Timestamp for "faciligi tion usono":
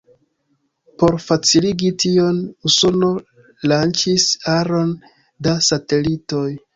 1.25-3.09